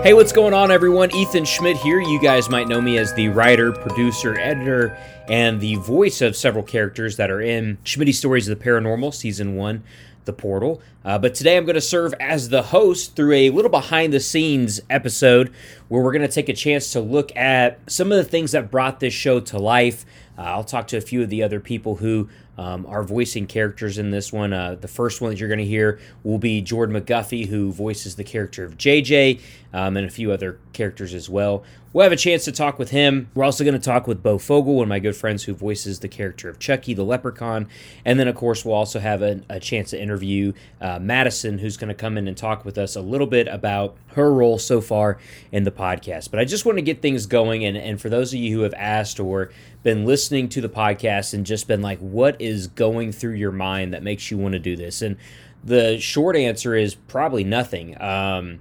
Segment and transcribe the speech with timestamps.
[0.00, 1.12] Hey, what's going on, everyone?
[1.12, 2.00] Ethan Schmidt here.
[2.00, 4.96] You guys might know me as the writer, producer, editor,
[5.28, 9.56] and the voice of several characters that are in Schmitty Stories of the Paranormal, Season
[9.56, 9.82] 1,
[10.24, 10.80] The Portal.
[11.04, 14.20] Uh, but today I'm going to serve as the host through a little behind the
[14.20, 15.52] scenes episode
[15.88, 18.70] where we're going to take a chance to look at some of the things that
[18.70, 20.06] brought this show to life.
[20.38, 22.28] Uh, I'll talk to a few of the other people who
[22.58, 24.52] um, are voicing characters in this one.
[24.52, 28.16] Uh, the first one that you're going to hear will be Jordan McGuffey, who voices
[28.16, 29.40] the character of JJ,
[29.72, 31.64] um, and a few other characters as well.
[31.92, 33.30] We'll have a chance to talk with him.
[33.34, 36.00] We're also going to talk with Beau Fogel, one of my good friends who voices
[36.00, 37.66] the character of Chucky the Leprechaun.
[38.04, 40.52] And then, of course, we'll also have a, a chance to interview
[40.82, 43.96] uh, Madison, who's going to come in and talk with us a little bit about
[44.08, 45.18] her role so far
[45.50, 46.30] in the podcast.
[46.30, 47.64] But I just want to get things going.
[47.64, 49.50] And, and for those of you who have asked or
[49.88, 53.94] been listening to the podcast and just been like, what is going through your mind
[53.94, 55.00] that makes you want to do this?
[55.00, 55.16] And
[55.64, 57.98] the short answer is probably nothing.
[57.98, 58.60] Um,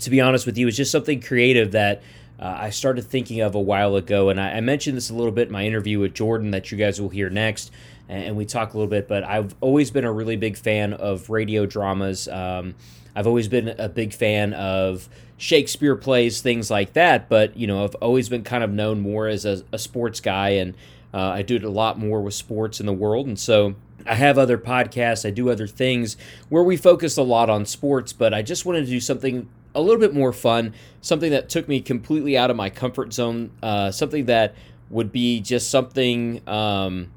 [0.00, 2.02] to be honest with you, it's just something creative that
[2.38, 4.28] uh, I started thinking of a while ago.
[4.28, 6.76] And I, I, mentioned this a little bit in my interview with Jordan that you
[6.76, 7.70] guys will hear next.
[8.08, 10.92] And, and we talk a little bit, but I've always been a really big fan
[10.92, 12.28] of radio dramas.
[12.28, 12.74] Um,
[13.14, 15.08] I've always been a big fan of
[15.38, 17.30] Shakespeare plays, things like that.
[17.30, 20.50] But, you know, I've always been kind of known more as a, a sports guy.
[20.50, 20.74] And
[21.14, 23.26] uh, I do it a lot more with sports in the world.
[23.26, 23.74] And so
[24.04, 26.16] I have other podcasts, I do other things
[26.48, 29.80] where we focus a lot on sports, but I just wanted to do something a
[29.80, 33.90] little bit more fun, something that took me completely out of my comfort zone, uh,
[33.90, 34.54] something that
[34.88, 37.12] would be just something um,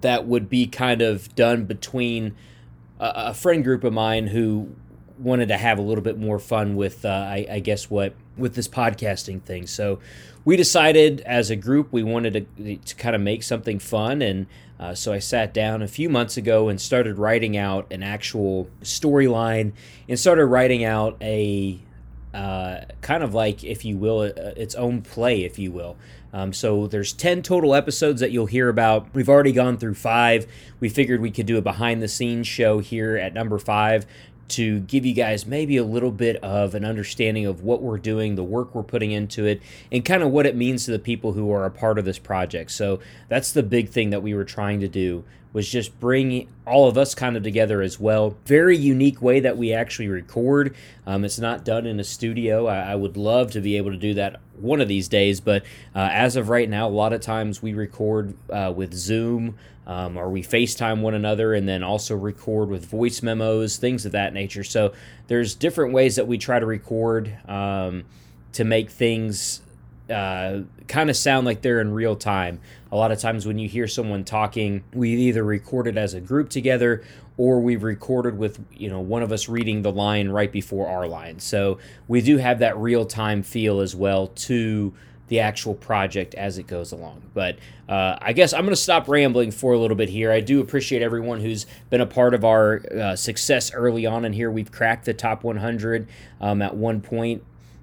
[0.00, 2.34] that would be kind of done between
[3.00, 4.68] a, a, friend group of mine who
[5.18, 8.54] wanted to have a little bit more fun with, uh, I, I, guess, what with
[8.54, 9.66] this podcasting thing.
[9.66, 9.98] So
[10.44, 14.46] we decided as a group we wanted to, to kind of make something fun and
[14.84, 18.68] uh, so I sat down a few months ago and started writing out an actual
[18.82, 19.72] storyline
[20.10, 21.80] and started writing out a
[22.34, 25.96] uh, kind of like, if you will, its own play, if you will.
[26.34, 29.06] Um, so there's 10 total episodes that you'll hear about.
[29.14, 30.46] We've already gone through five.
[30.80, 34.04] We figured we could do a behind the scenes show here at number five
[34.48, 38.34] to give you guys maybe a little bit of an understanding of what we're doing,
[38.34, 41.32] the work we're putting into it, and kind of what it means to the people
[41.32, 42.70] who are a part of this project.
[42.70, 45.24] So that's the big thing that we were trying to do
[45.54, 48.36] was just bring all of us kind of together as well.
[48.44, 50.74] Very unique way that we actually record.
[51.06, 52.66] Um, it's not done in a studio.
[52.66, 55.62] I, I, would love to be able to do that one of these days, but
[55.94, 59.56] uh, as of right now, a lot of times we record uh, with Zoom
[59.86, 64.12] um, or we FaceTime one another and then also record with voice memos, things of
[64.12, 64.64] that nature.
[64.64, 64.92] So
[65.26, 68.04] there's different ways that we try to record um,
[68.52, 69.60] to make things
[70.10, 72.60] uh, kind of sound like they're in real time.
[72.92, 76.20] A lot of times when you hear someone talking, we either record it as a
[76.20, 77.02] group together
[77.36, 81.06] or we've recorded with you know one of us reading the line right before our
[81.06, 81.38] line.
[81.40, 84.92] So we do have that real time feel as well to
[85.28, 87.22] the actual project as it goes along.
[87.32, 87.58] But
[87.88, 90.30] uh, I guess I'm going to stop rambling for a little bit here.
[90.30, 94.32] I do appreciate everyone who's been a part of our uh, success early on in
[94.32, 94.50] here.
[94.50, 96.08] We've cracked the top 100
[96.40, 97.42] um, at one point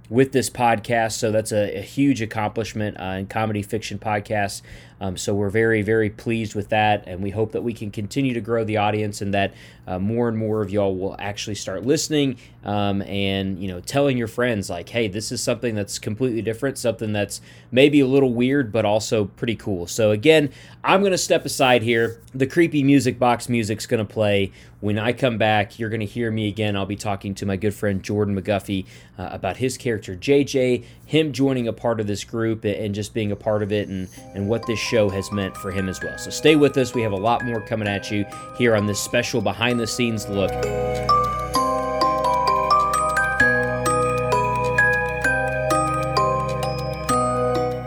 [0.09, 1.13] with this podcast.
[1.13, 4.61] So that's a, a huge accomplishment uh, in comedy fiction podcasts.
[5.01, 8.35] Um, so we're very, very pleased with that, and we hope that we can continue
[8.35, 9.53] to grow the audience and that
[9.87, 14.15] uh, more and more of y'all will actually start listening um, and you know telling
[14.15, 17.41] your friends like, hey, this is something that's completely different, something that's
[17.71, 19.87] maybe a little weird but also pretty cool.
[19.87, 20.51] So again,
[20.83, 22.21] I'm gonna step aside here.
[22.33, 24.51] The creepy music box music's gonna play.
[24.79, 26.75] When I come back, you're gonna hear me again.
[26.75, 28.85] I'll be talking to my good friend Jordan McGuffey
[29.17, 33.31] uh, about his character JJ, him joining a part of this group and just being
[33.31, 36.17] a part of it, and and what this show has meant for him as well.
[36.17, 36.93] So stay with us.
[36.93, 38.25] We have a lot more coming at you
[38.57, 40.51] here on this special behind the scenes look.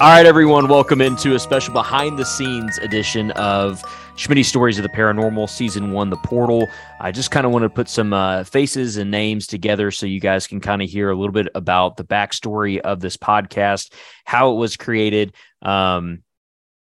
[0.00, 3.82] All right, everyone, welcome into a special behind the scenes edition of
[4.16, 6.66] Schmitty Stories of the Paranormal, Season 1, The Portal.
[7.00, 10.20] I just kind of want to put some uh, faces and names together so you
[10.20, 13.92] guys can kind of hear a little bit about the backstory of this podcast,
[14.24, 16.22] how it was created, um,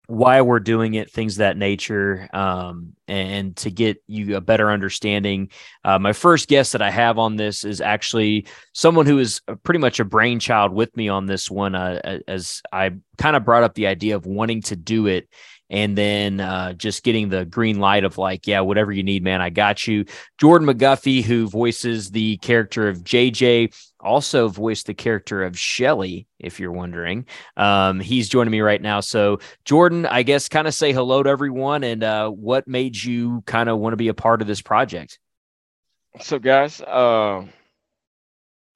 [0.07, 5.51] why we're doing it, things that nature, um, and to get you a better understanding.
[5.85, 9.81] Uh, my first guest that I have on this is actually someone who is pretty
[9.81, 13.75] much a brainchild with me on this one, uh, as I kind of brought up
[13.75, 15.29] the idea of wanting to do it
[15.69, 19.41] and then uh, just getting the green light of like, yeah, whatever you need, man,
[19.41, 20.05] I got you.
[20.39, 26.61] Jordan McGuffey, who voices the character of JJ, also voiced the character of Shelly, if
[26.61, 27.27] you're wondering.
[27.57, 29.01] Um, he's joining me right now.
[29.01, 33.43] So, Jordan, I guess kind of say hello to everyone and uh, what made you
[33.47, 35.19] kind of want to be a part of this project?
[36.21, 36.81] So, guys?
[36.81, 37.45] Uh,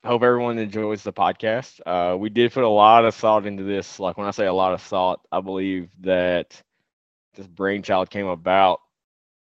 [0.05, 1.81] hope everyone enjoys the podcast.
[1.87, 4.01] Uh, we did put a lot of thought into this.
[4.01, 6.61] Like when I say a lot of thought, I believe that
[7.35, 8.81] this brainchild came about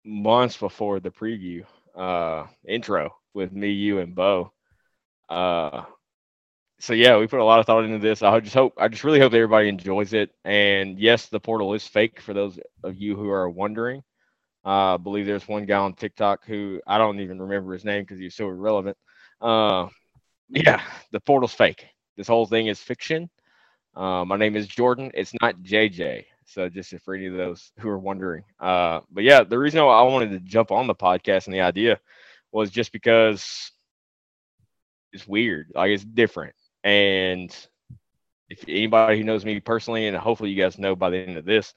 [0.05, 1.65] months before the preview
[1.95, 4.51] uh, intro with me, you, and Bo.
[5.29, 5.83] Uh,
[6.79, 8.21] so yeah, we put a lot of thought into this.
[8.21, 10.31] I just hope, I just really hope everybody enjoys it.
[10.43, 14.03] And yes, the portal is fake for those of you who are wondering.
[14.65, 18.03] Uh, I believe there's one guy on TikTok who I don't even remember his name
[18.03, 18.97] because he's so irrelevant.
[19.41, 19.87] Uh,
[20.49, 20.81] yeah,
[21.11, 21.85] the portal's fake.
[22.17, 23.29] This whole thing is fiction.
[23.95, 25.11] Uh, my name is Jordan.
[25.13, 26.25] It's not JJ.
[26.45, 28.43] So just for any of those who are wondering.
[28.59, 31.61] Uh, but yeah, the reason why I wanted to jump on the podcast and the
[31.61, 31.99] idea
[32.51, 33.71] was just because
[35.11, 35.71] it's weird.
[35.73, 36.55] Like it's different.
[36.83, 37.55] And
[38.49, 41.45] if anybody who knows me personally, and hopefully you guys know by the end of
[41.45, 41.73] this,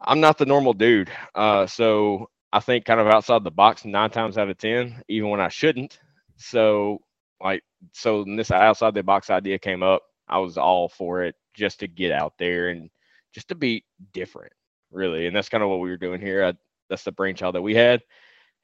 [0.00, 1.10] I'm not the normal dude.
[1.34, 5.30] Uh, so I think kind of outside the box nine times out of ten, even
[5.30, 5.98] when I shouldn't.
[6.36, 7.02] So
[7.42, 7.62] like
[7.92, 11.88] so this outside the box idea came up, I was all for it just to
[11.88, 12.90] get out there and
[13.32, 14.52] just to be different,
[14.90, 15.26] really.
[15.26, 16.44] And that's kind of what we were doing here.
[16.44, 16.54] I,
[16.88, 18.02] that's the brainchild that we had,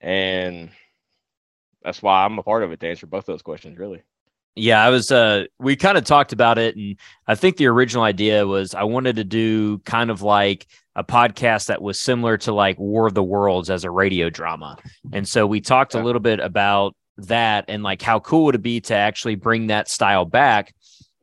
[0.01, 0.71] and
[1.83, 4.03] that's why I'm a part of it to answer both those questions, really.
[4.59, 6.97] Yeah, I was uh we kind of talked about it and
[7.27, 11.67] I think the original idea was I wanted to do kind of like a podcast
[11.67, 14.79] that was similar to like War of the Worlds as a radio drama.
[15.13, 16.01] And so we talked yeah.
[16.01, 19.67] a little bit about that and like how cool would it be to actually bring
[19.67, 20.75] that style back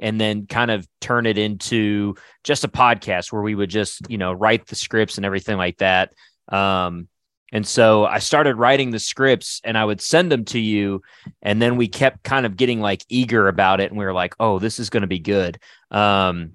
[0.04, 4.18] and then kind of turn it into just a podcast where we would just, you
[4.20, 6.14] know, write the scripts and everything like that.
[6.50, 7.08] Um
[7.54, 11.04] and so I started writing the scripts and I would send them to you.
[11.44, 13.92] And then we kept kind of getting like eager about it.
[13.92, 15.60] And we were like, oh, this is going to be good.
[15.92, 16.54] Um,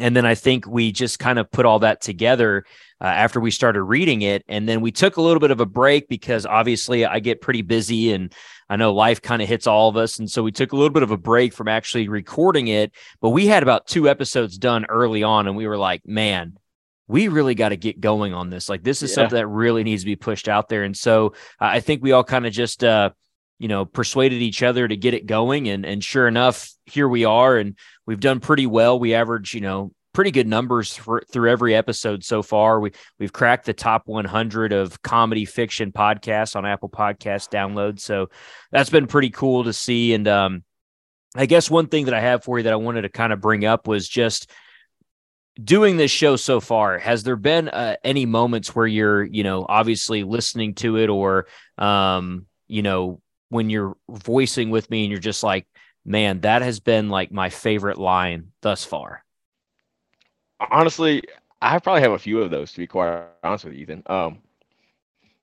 [0.00, 2.64] and then I think we just kind of put all that together
[3.00, 4.44] uh, after we started reading it.
[4.48, 7.62] And then we took a little bit of a break because obviously I get pretty
[7.62, 8.32] busy and
[8.68, 10.18] I know life kind of hits all of us.
[10.18, 12.92] And so we took a little bit of a break from actually recording it.
[13.20, 15.46] But we had about two episodes done early on.
[15.46, 16.56] And we were like, man,
[17.08, 18.68] we really got to get going on this.
[18.68, 19.14] Like this is yeah.
[19.16, 20.84] something that really needs to be pushed out there.
[20.84, 23.10] And so uh, I think we all kind of just uh,
[23.60, 27.24] you know persuaded each other to get it going and and sure enough here we
[27.24, 27.76] are and
[28.10, 28.98] we've done pretty well.
[28.98, 32.80] We average, you know, pretty good numbers for, through every episode so far.
[32.80, 32.90] We
[33.20, 38.00] we've cracked the top 100 of comedy fiction podcasts on Apple Podcast downloads.
[38.00, 38.30] So
[38.72, 40.64] that's been pretty cool to see and um
[41.36, 43.40] I guess one thing that I have for you that I wanted to kind of
[43.40, 44.50] bring up was just
[45.62, 49.64] doing this show so far has there been uh, any moments where you're you know
[49.68, 51.46] obviously listening to it or
[51.78, 53.20] um you know
[53.50, 55.68] when you're voicing with me and you're just like
[56.04, 59.24] man that has been like my favorite line thus far
[60.70, 61.22] honestly
[61.60, 64.38] i probably have a few of those to be quite honest with you ethan um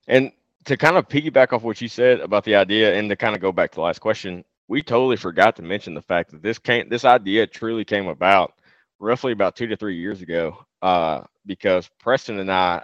[0.07, 0.31] and
[0.65, 3.41] to kind of piggyback off what you said about the idea and to kind of
[3.41, 6.59] go back to the last question we totally forgot to mention the fact that this
[6.59, 8.53] came this idea truly came about
[8.99, 12.83] roughly about two to three years ago uh, because Preston and I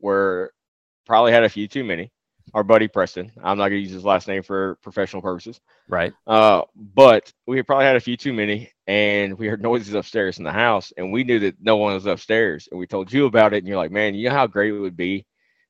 [0.00, 0.52] were
[1.06, 2.10] probably had a few too many.
[2.52, 6.12] Our buddy Preston, I'm not gonna use his last name for professional purposes, right?
[6.26, 10.44] Uh, but we probably had a few too many, and we heard noises upstairs in
[10.44, 13.54] the house, and we knew that no one was upstairs, and we told you about
[13.54, 15.26] it, and you're like, man, you know how great it would be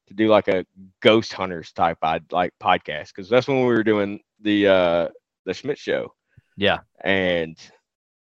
[0.09, 0.67] to do like a
[1.01, 1.99] ghost hunters type
[2.31, 5.09] like podcast because that's when we were doing the uh
[5.45, 6.13] the Schmidt show.
[6.57, 7.57] Yeah, and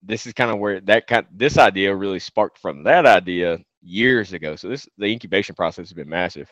[0.03, 4.33] this is kind of where that kind this idea really sparked from that idea years
[4.33, 4.55] ago.
[4.55, 6.51] So this the incubation process has been massive.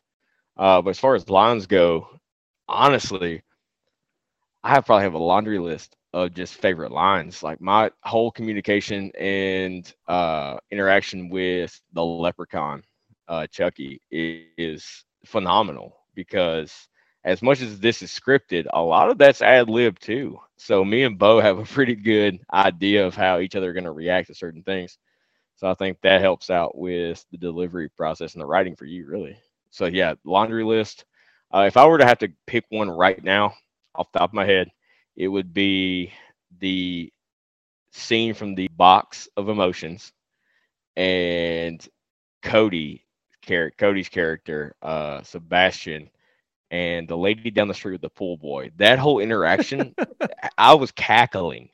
[0.57, 2.07] Uh, but as far as lines go,
[2.67, 3.43] honestly,
[4.63, 7.43] I probably have a laundry list of just favorite lines.
[7.43, 12.83] Like my whole communication and uh, interaction with the leprechaun,
[13.27, 16.87] uh, Chucky, is, is phenomenal because
[17.23, 20.39] as much as this is scripted, a lot of that's ad lib too.
[20.57, 23.83] So me and Bo have a pretty good idea of how each other are going
[23.85, 24.97] to react to certain things.
[25.55, 29.07] So I think that helps out with the delivery process and the writing for you,
[29.07, 29.37] really.
[29.71, 31.05] So yeah, laundry list.
[31.53, 33.53] Uh, if I were to have to pick one right now,
[33.95, 34.69] off the top of my head,
[35.15, 36.13] it would be
[36.59, 37.11] the
[37.91, 40.11] scene from the box of emotions
[40.95, 41.87] and
[42.43, 43.05] Cody,
[43.77, 46.09] Cody's character, uh, Sebastian
[46.69, 48.71] and the lady down the street with the pool boy.
[48.77, 49.95] That whole interaction,
[50.57, 51.69] I was cackling,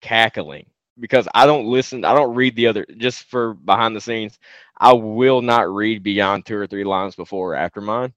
[0.00, 0.66] cackling
[0.98, 4.38] because I don't listen, I don't read the other just for behind the scenes.
[4.78, 8.12] I will not read beyond two or three lines before or after mine,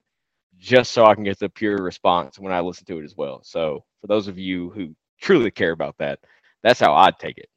[0.57, 3.41] just so I can get the pure response when I listen to it as well.
[3.43, 6.19] So for those of you who truly care about that,
[6.63, 7.49] that's how I'd take it.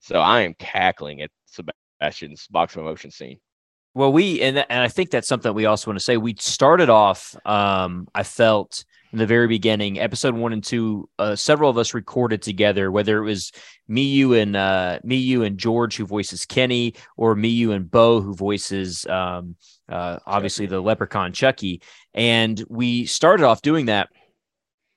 [0.00, 3.38] So I am cackling at Sebastian's box of emotion scene.
[3.94, 6.16] Well, we and and I think that's something we also want to say.
[6.16, 7.36] We started off.
[7.46, 8.84] Um, I felt
[9.14, 13.16] in the very beginning, episode one and two, uh, several of us recorded together, whether
[13.18, 13.52] it was
[13.86, 17.88] me, you, and uh, me, you, and George, who voices Kenny, or me, you, and
[17.88, 19.54] Bo, who voices um,
[19.88, 21.80] uh, obviously the leprechaun Chucky.
[22.12, 24.08] And we started off doing that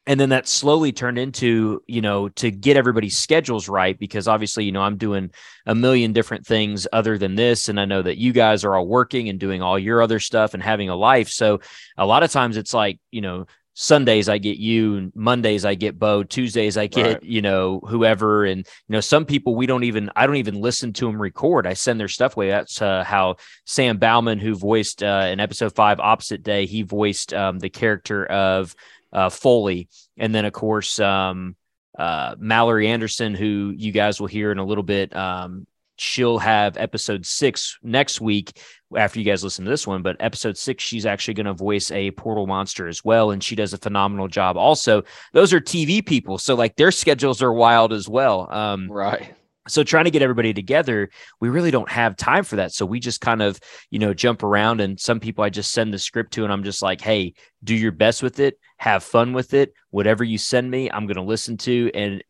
[0.07, 4.63] and then that slowly turned into you know to get everybody's schedules right because obviously
[4.63, 5.29] you know i'm doing
[5.67, 8.87] a million different things other than this and i know that you guys are all
[8.87, 11.59] working and doing all your other stuff and having a life so
[11.97, 13.45] a lot of times it's like you know
[13.79, 17.23] sundays i get you mondays i get bo tuesdays i get right.
[17.23, 18.43] you know whoever.
[18.43, 21.67] And you know some people we don't even i don't even listen to them record.
[21.67, 22.49] I send their stuff away.
[22.49, 27.35] That's uh, how sam bauman who voiced uh, in episode five opposite day he voiced
[27.35, 28.75] um, the character of
[29.13, 31.55] uh, Foley, and then of course um,
[31.99, 35.15] uh, Mallory Anderson, who you guys will hear in a little bit.
[35.15, 35.67] Um,
[35.97, 38.59] she'll have episode six next week
[38.95, 40.01] after you guys listen to this one.
[40.01, 43.55] But episode six, she's actually going to voice a portal monster as well, and she
[43.55, 44.57] does a phenomenal job.
[44.57, 45.03] Also,
[45.33, 48.51] those are TV people, so like their schedules are wild as well.
[48.51, 49.33] Um, right
[49.67, 52.99] so trying to get everybody together we really don't have time for that so we
[52.99, 56.33] just kind of you know jump around and some people i just send the script
[56.33, 59.73] to and i'm just like hey do your best with it have fun with it
[59.89, 62.23] whatever you send me i'm going to listen to and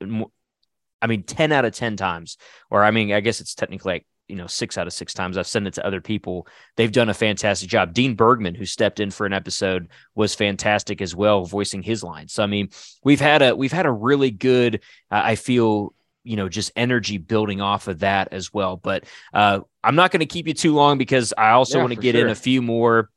[1.01, 2.37] i mean 10 out of 10 times
[2.69, 5.37] or i mean i guess it's technically like you know six out of six times.
[5.37, 6.47] I've sent it to other people.
[6.75, 7.93] They've done a fantastic job.
[7.93, 12.27] Dean bergman who stepped in for an episode was fantastic as well voicing his line
[12.27, 12.69] so i mean
[13.03, 14.81] we've had a we've had a really good
[15.11, 15.93] uh, i feel
[16.27, 18.75] you know just energy building off of that as well.
[18.75, 21.93] But uh, i'm not going to keep you too long because i also yeah, want
[21.93, 22.25] to get sure.
[22.25, 23.09] in a few more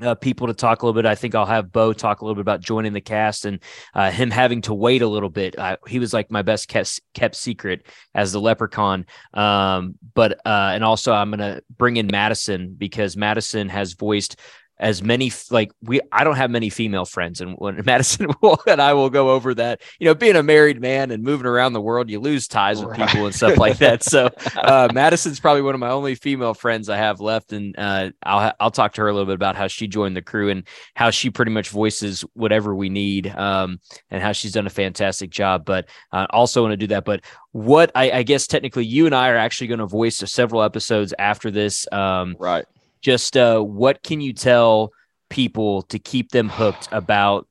[0.00, 1.06] uh, people to talk a little bit.
[1.06, 3.60] I think I'll have Bo talk a little bit about joining the cast and
[3.94, 5.54] uh, him having to wait a little bit.
[5.86, 9.06] He was like my best kept, kept secret as the leprechaun.
[9.34, 14.38] Um, but uh, and also I'm gonna bring in Madison because Madison has voiced
[14.82, 18.82] as many like we I don't have many female friends and when Madison will and
[18.82, 19.80] I will go over that.
[20.00, 22.96] You know being a married man and moving around the world you lose ties with
[22.96, 24.02] people and stuff like that.
[24.02, 28.10] So uh, Madison's probably one of my only female friends I have left and uh,
[28.24, 30.66] I'll I'll talk to her a little bit about how she joined the crew and
[30.94, 33.78] how she pretty much voices whatever we need um,
[34.10, 35.64] and how she's done a fantastic job.
[35.64, 37.04] But uh, also want to do that.
[37.04, 40.62] But what I, I, guess technically you and I are actually going to voice several
[40.62, 42.64] episodes after this um, right
[43.02, 44.92] just uh, what can you tell
[45.28, 47.48] people to keep them hooked about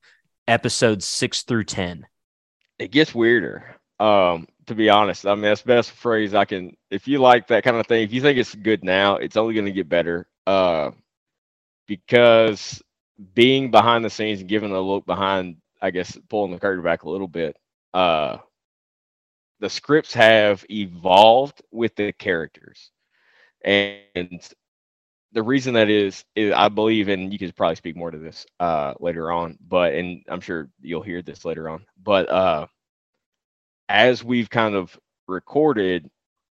[0.47, 2.07] episodes six through 10?
[2.79, 3.75] It gets weirder.
[3.99, 6.75] Um, to be honest, I mean, that's best phrase I can.
[6.89, 9.53] If you like that kind of thing, if you think it's good now, it's only
[9.53, 10.27] going to get better.
[10.47, 10.91] Uh,
[11.87, 12.81] because
[13.33, 17.03] being behind the scenes and giving a look behind, I guess, pulling the curtain back
[17.03, 17.57] a little bit,
[17.93, 18.37] uh,
[19.59, 22.89] the scripts have evolved with the characters.
[23.63, 24.41] And
[25.33, 28.45] the reason that is, is I believe, and you could probably speak more to this
[28.59, 31.85] uh, later on, but and I'm sure you'll hear this later on.
[32.01, 32.67] But uh,
[33.87, 34.97] as we've kind of
[35.27, 36.09] recorded,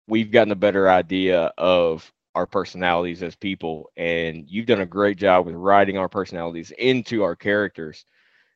[0.06, 5.18] we've gotten a better idea of our personalities as people, and you've done a great
[5.18, 8.04] job with writing our personalities into our characters.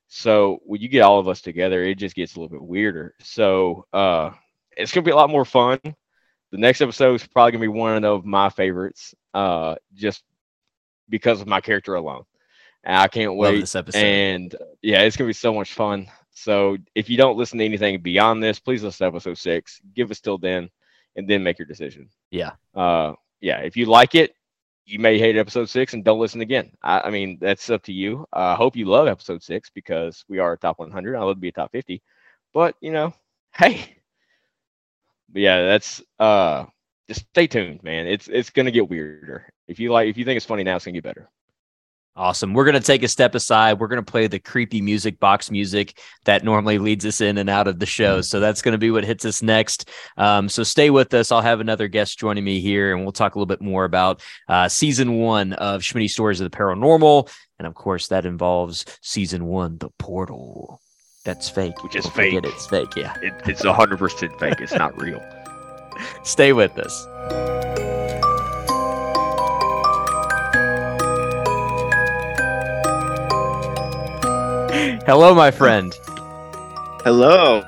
[0.06, 3.14] So when you get all of us together, it just gets a little bit weirder.
[3.20, 4.30] So uh,
[4.76, 5.80] it's gonna be a lot more fun.
[5.82, 10.22] The next episode is probably gonna be one of my favorites uh, just
[11.08, 12.24] because of my character alone.
[12.84, 13.60] And I can't wait.
[13.60, 13.98] this episode.
[13.98, 16.08] And yeah, it's gonna be so much fun.
[16.30, 19.80] So if you don't listen to anything beyond this, please listen to episode six.
[19.94, 20.70] Give us till then,
[21.16, 22.08] and then make your decision.
[22.30, 22.52] Yeah.
[22.74, 23.58] Uh, yeah.
[23.58, 24.34] If you like it,
[24.84, 26.72] you may hate episode six and don't listen again.
[26.82, 28.26] I, I mean, that's up to you.
[28.32, 31.16] I uh, hope you love episode six because we are a top 100.
[31.16, 32.02] I love to be a top 50,
[32.52, 33.14] but you know,
[33.54, 33.96] hey,
[35.28, 36.64] but yeah, that's uh
[37.12, 38.06] just stay tuned, man.
[38.06, 39.48] It's it's gonna get weirder.
[39.68, 41.30] If you like, if you think it's funny now, it's gonna get better.
[42.14, 42.52] Awesome.
[42.52, 43.80] We're going to take a step aside.
[43.80, 47.48] We're going to play the creepy music box music that normally leads us in and
[47.48, 48.20] out of the show.
[48.20, 49.88] So that's going to be what hits us next.
[50.18, 51.32] Um, so stay with us.
[51.32, 54.20] I'll have another guest joining me here, and we'll talk a little bit more about
[54.46, 57.32] uh, season one of Schmitty Stories of the Paranormal.
[57.58, 60.82] And of course, that involves season one, The Portal.
[61.24, 61.82] That's fake.
[61.82, 62.44] Which is Don't fake.
[62.44, 62.94] It's fake.
[62.94, 63.14] Yeah.
[63.22, 64.60] It, it's 100% fake.
[64.60, 65.22] It's not real.
[66.22, 67.06] Stay with us.
[75.04, 75.92] Hello, my friend.
[77.04, 77.64] Hello.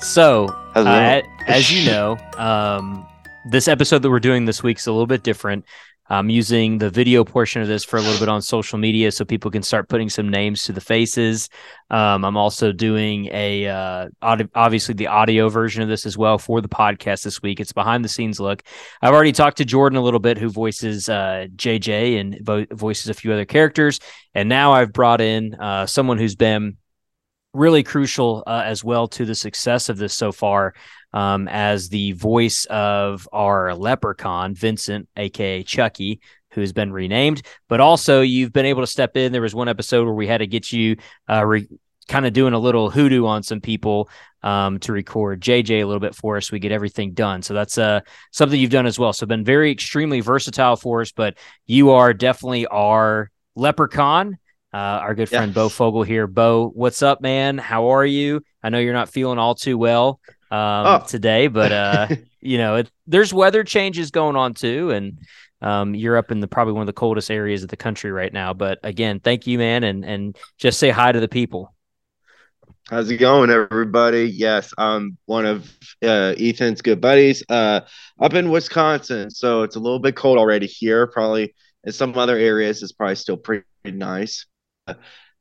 [0.00, 0.90] So, Hello.
[0.90, 3.06] Uh, as you know, um,
[3.48, 5.64] this episode that we're doing this week is a little bit different.
[6.08, 9.24] I'm using the video portion of this for a little bit on social media so
[9.24, 11.48] people can start putting some names to the faces.
[11.90, 16.38] Um, I'm also doing a uh, audio, obviously the audio version of this as well
[16.38, 17.60] for the podcast this week.
[17.60, 18.62] It's behind the scenes look.
[19.02, 23.08] I've already talked to Jordan a little bit, who voices uh, JJ and vo- voices
[23.08, 24.00] a few other characters,
[24.34, 26.76] and now I've brought in uh, someone who's been
[27.56, 30.74] really crucial uh, as well to the success of this so far.
[31.12, 36.20] Um, as the voice of our leprechaun, Vincent, aka Chucky,
[36.50, 37.42] who's been renamed.
[37.68, 39.32] But also, you've been able to step in.
[39.32, 40.96] There was one episode where we had to get you
[41.30, 41.68] uh, re-
[42.08, 44.08] kind of doing a little hoodoo on some people
[44.42, 46.52] um, to record JJ a little bit for us.
[46.52, 47.42] We get everything done.
[47.42, 48.00] So that's uh,
[48.32, 49.12] something you've done as well.
[49.12, 51.12] So been very extremely versatile for us.
[51.12, 51.36] But
[51.66, 54.38] you are definitely our leprechaun.
[54.72, 55.54] Uh, our good friend.
[55.54, 56.26] Bo Fogel here.
[56.26, 57.56] Bo, what's up, man?
[57.56, 58.42] How are you?
[58.62, 60.20] I know you're not feeling all too well
[60.56, 61.06] um, oh.
[61.06, 62.08] today, but uh,
[62.40, 65.18] you know, it, there's weather changes going on too, and
[65.62, 68.32] um, you're up in the probably one of the coldest areas of the country right
[68.32, 68.52] now.
[68.52, 71.72] But again, thank you, man, and and just say hi to the people.
[72.88, 74.24] How's it going, everybody?
[74.24, 77.80] Yes, I'm one of uh, Ethan's good buddies uh,
[78.20, 79.28] up in Wisconsin.
[79.30, 81.08] So it's a little bit cold already here.
[81.08, 84.46] Probably in some other areas, it's probably still pretty nice.
[84.86, 84.94] Uh,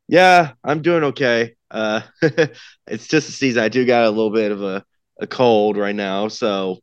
[0.07, 1.55] yeah, I'm doing okay.
[1.69, 3.63] Uh, it's just a season.
[3.63, 4.83] I do got a little bit of a,
[5.19, 6.27] a cold right now.
[6.27, 6.79] So,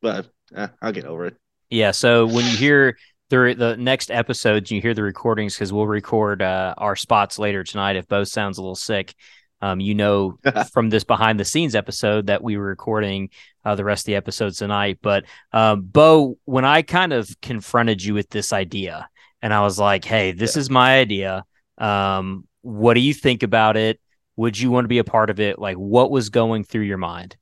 [0.00, 1.36] but eh, I'll get over it.
[1.70, 1.90] Yeah.
[1.90, 2.96] So when you hear
[3.30, 7.64] the the next episodes, you hear the recordings because we'll record uh, our spots later
[7.64, 7.96] tonight.
[7.96, 9.14] If both sounds a little sick,
[9.60, 10.38] um, you know
[10.72, 13.30] from this behind the scenes episode that we were recording
[13.64, 14.98] uh, the rest of the episodes tonight.
[15.02, 19.08] But um, Bo, when I kind of confronted you with this idea,
[19.42, 20.60] and I was like, "Hey, this yeah.
[20.60, 21.44] is my idea.
[21.78, 24.00] Um, what do you think about it?
[24.36, 25.58] Would you want to be a part of it?
[25.58, 27.36] Like, what was going through your mind?"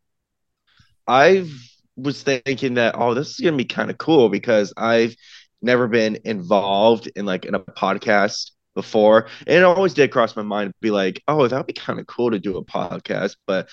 [1.06, 1.50] I've
[1.97, 5.14] was thinking that oh this is gonna be kind of cool because I've
[5.61, 9.28] never been involved in like in a podcast before.
[9.47, 12.06] And it always did cross my mind to be like oh that'd be kind of
[12.06, 13.37] cool to do a podcast.
[13.47, 13.68] But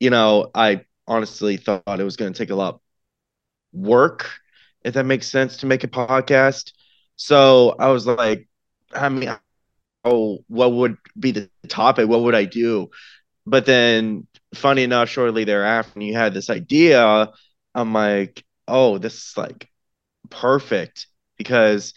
[0.00, 2.80] you know I honestly thought it was gonna take a lot
[3.72, 4.30] work
[4.84, 6.72] if that makes sense to make a podcast.
[7.16, 8.48] So I was like
[8.92, 9.34] I mean
[10.04, 12.08] oh what would be the topic?
[12.08, 12.90] What would I do
[13.46, 17.30] but then funny enough shortly thereafter you had this idea
[17.74, 19.68] I'm like, oh, this is like
[20.30, 21.06] perfect
[21.38, 21.94] because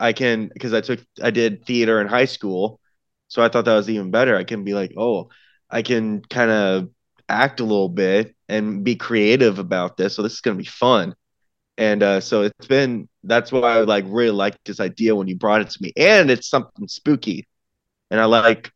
[0.00, 2.80] I can because I took I did theater in high school,
[3.28, 4.36] so I thought that was even better.
[4.36, 5.30] I can be like, oh,
[5.70, 6.90] I can kind of
[7.28, 10.14] act a little bit and be creative about this.
[10.16, 11.14] So this is gonna be fun.
[11.78, 15.36] And uh, so it's been that's why I like really liked this idea when you
[15.36, 15.92] brought it to me.
[15.96, 17.46] And it's something spooky.
[18.10, 18.72] And I like,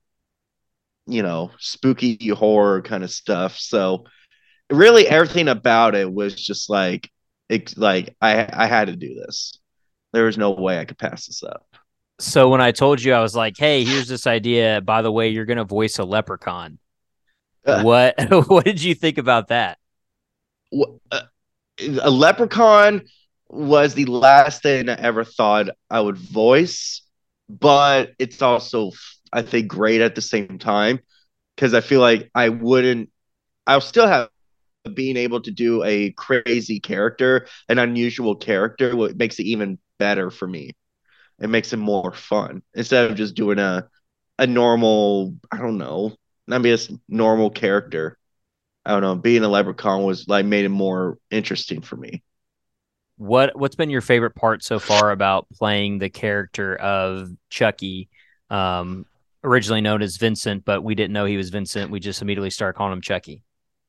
[1.07, 3.59] you know, spooky horror kind of stuff.
[3.59, 4.05] So
[4.71, 7.11] really everything about it was just like
[7.49, 9.59] it, like I I had to do this.
[10.13, 11.65] There was no way I could pass this up.
[12.19, 14.81] So when I told you I was like, "Hey, here's this idea.
[14.81, 16.79] By the way, you're going to voice a leprechaun."
[17.65, 18.15] Uh, what
[18.49, 19.79] what did you think about that?
[21.11, 21.23] Uh,
[22.03, 23.03] a leprechaun
[23.49, 27.03] was the last thing I ever thought I would voice,
[27.49, 28.93] but it's also
[29.33, 31.01] I think great at the same time
[31.57, 33.11] because I feel like I wouldn't
[33.67, 34.31] I'll still have
[34.95, 40.31] being able to do a crazy character, an unusual character, what makes it even better
[40.31, 40.73] for me.
[41.41, 43.89] It makes it more fun instead of just doing a
[44.39, 46.17] a normal, I don't know,
[46.47, 48.19] not be a normal character.
[48.85, 49.17] I don't know.
[49.17, 52.23] Being a leprechaun was like made it more interesting for me.
[53.17, 58.09] What What's been your favorite part so far about playing the character of Chucky?
[58.49, 59.05] Um,
[59.43, 61.91] originally known as Vincent, but we didn't know he was Vincent.
[61.91, 63.43] We just immediately started calling him Chucky.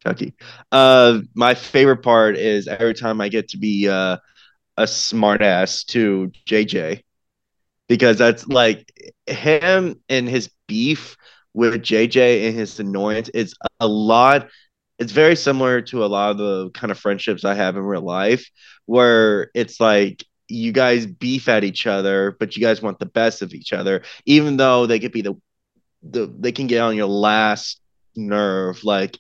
[0.04, 0.34] Chucky.
[0.72, 4.18] Uh, my favorite part is every time I get to be uh,
[4.78, 7.04] a smartass to JJ
[7.88, 8.92] because that's like
[9.28, 11.18] him and his beef
[11.54, 13.30] with JJ and his annoyance.
[13.34, 14.50] It's a lot.
[14.98, 18.02] It's very similar to a lot of the kind of friendships I have in real
[18.02, 18.50] life
[18.86, 23.42] where it's like you guys beef at each other, but you guys want the best
[23.42, 25.36] of each other, even though they could be the
[26.04, 27.80] the they can get on your last
[28.16, 28.84] nerve.
[28.84, 29.18] Like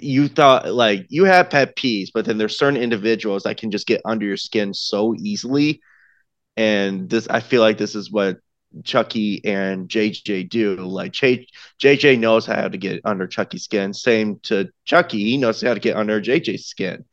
[0.00, 3.86] you thought like you have pet peeves, but then there's certain individuals that can just
[3.86, 5.80] get under your skin so easily.
[6.56, 8.38] And this, I feel like this is what
[8.84, 10.76] Chucky and JJ do.
[10.76, 13.92] Like JJ knows how to get under Chucky's skin.
[13.94, 17.04] Same to Chucky, he knows how to get under JJ's skin.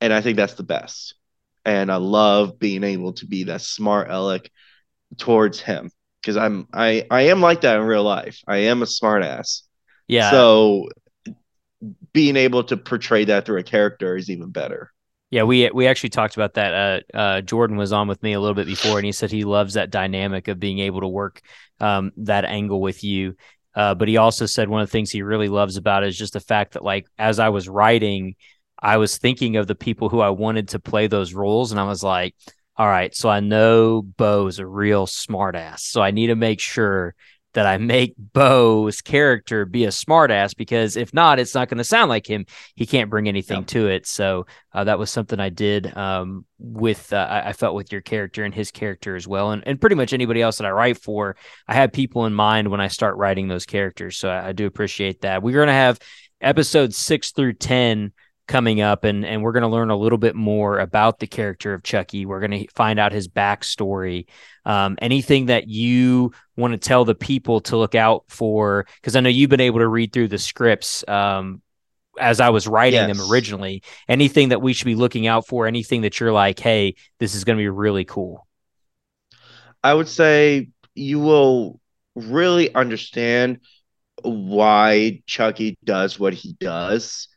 [0.00, 1.14] And I think that's the best.
[1.64, 4.50] And I love being able to be that smart aleck
[5.18, 8.40] towards him because I'm I I am like that in real life.
[8.46, 9.62] I am a smart ass.
[10.06, 10.30] Yeah.
[10.30, 10.88] So
[12.12, 14.90] being able to portray that through a character is even better.
[15.30, 17.02] Yeah, we we actually talked about that.
[17.14, 19.44] Uh, uh, Jordan was on with me a little bit before, and he said he
[19.44, 21.40] loves that dynamic of being able to work
[21.80, 23.34] um, that angle with you.
[23.74, 26.16] Uh, but he also said one of the things he really loves about it is
[26.16, 28.36] just the fact that, like, as I was writing,
[28.84, 31.84] I was thinking of the people who I wanted to play those roles, and I
[31.84, 32.34] was like,
[32.76, 36.60] all right, so I know Bo is a real smartass, so I need to make
[36.60, 37.14] sure
[37.54, 41.84] that I make Bo's character be a smartass because if not, it's not going to
[41.84, 42.44] sound like him.
[42.74, 43.66] He can't bring anything yeah.
[43.66, 44.06] to it.
[44.06, 48.00] So uh, that was something I did um, with uh, I, I, felt with your
[48.00, 50.98] character and his character as well, and and pretty much anybody else that I write
[50.98, 51.36] for.
[51.66, 54.66] I have people in mind when I start writing those characters, so I, I do
[54.66, 55.42] appreciate that.
[55.42, 56.00] We're going to have
[56.40, 58.12] episodes six through ten
[58.46, 61.72] coming up and and we're going to learn a little bit more about the character
[61.72, 62.26] of Chucky.
[62.26, 64.26] We're going to find out his backstory.
[64.64, 69.20] Um, anything that you want to tell the people to look out for because I
[69.20, 71.62] know you've been able to read through the scripts um,
[72.18, 73.16] as I was writing yes.
[73.16, 73.82] them originally.
[74.08, 75.66] Anything that we should be looking out for?
[75.66, 78.46] Anything that you're like, hey, this is going to be really cool.
[79.82, 81.80] I would say you will
[82.14, 83.60] really understand
[84.22, 87.28] why Chucky does what he does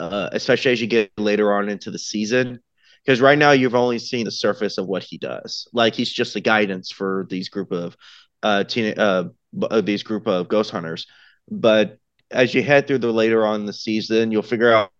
[0.00, 2.60] uh, especially as you get later on into the season.
[3.04, 5.68] Because right now you've only seen the surface of what he does.
[5.72, 7.96] Like he's just a guidance for these group of
[8.42, 9.24] uh, teen, uh,
[9.62, 11.06] uh these group of ghost hunters.
[11.50, 11.98] But
[12.30, 14.90] as you head through the later on the season, you'll figure out,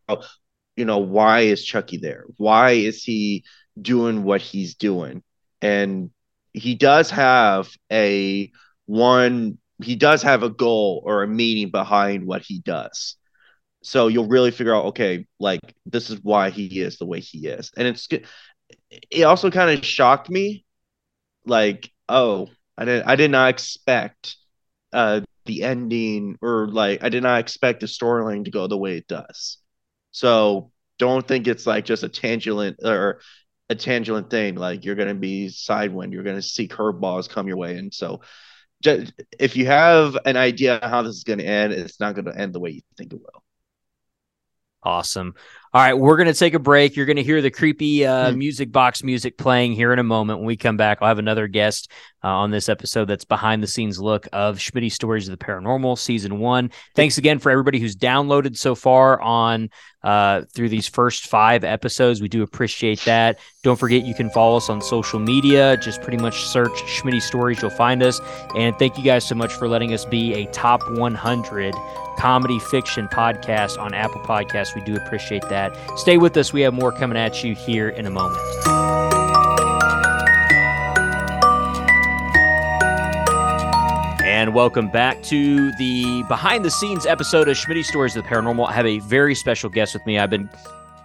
[0.77, 2.25] you know, why is Chucky there?
[2.37, 3.45] Why is he
[3.81, 5.23] doing what he's doing?
[5.63, 6.11] And
[6.53, 8.51] he does have a
[8.87, 9.59] one.
[9.83, 13.17] He does have a goal or a meaning behind what he does
[13.83, 17.47] so you'll really figure out okay like this is why he is the way he
[17.47, 17.71] is.
[17.77, 18.09] And it's
[19.11, 20.65] it also kind of shocked me
[21.47, 24.37] like oh i did i did not expect
[24.93, 28.97] uh the ending or like i did not expect the storyline to go the way
[28.97, 29.59] it does.
[30.13, 33.21] So don't think it's like just a tangent or
[33.71, 37.49] a tangent thing like you're going to be sidewind you're going to see curveballs come
[37.49, 37.77] your way.
[37.79, 38.21] And so
[38.83, 42.27] just, if you have an idea how this is going to end it's not going
[42.27, 43.43] to end the way you think it will
[44.83, 45.35] Awesome.
[45.73, 46.97] All right, we're going to take a break.
[46.97, 48.39] You're going to hear the creepy uh, mm.
[48.39, 50.41] music box music playing here in a moment.
[50.41, 51.93] When we come back, I'll have another guest
[52.25, 55.97] uh, on this episode that's behind the scenes look of Schmitty Stories of the Paranormal
[55.97, 56.73] Season 1.
[56.97, 59.71] Thanks again for everybody who's downloaded so far on
[60.03, 62.21] uh, through these first five episodes.
[62.21, 63.39] We do appreciate that.
[63.63, 65.77] Don't forget you can follow us on social media.
[65.77, 68.21] Just pretty much search Schmitty Stories, you'll find us.
[68.57, 71.75] And thank you guys so much for letting us be a top 100
[72.21, 74.75] comedy fiction podcast on Apple Podcasts.
[74.75, 75.75] We do appreciate that.
[75.99, 76.53] Stay with us.
[76.53, 78.39] We have more coming at you here in a moment.
[84.23, 88.69] And welcome back to the behind the scenes episode of Schmitty Stories of the Paranormal.
[88.69, 90.19] I have a very special guest with me.
[90.19, 90.51] I've been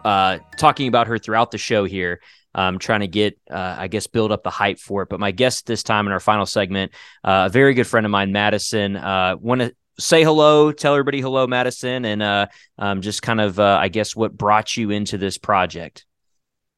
[0.03, 2.19] uh, talking about her throughout the show here.
[2.53, 5.09] Um, trying to get, uh, I guess, build up the hype for it.
[5.09, 8.11] But my guest this time in our final segment, uh, a very good friend of
[8.11, 8.95] mine, Madison.
[8.95, 13.77] Uh, Want say hello, tell everybody hello, Madison, and uh, um, just kind of, uh,
[13.81, 16.05] I guess, what brought you into this project.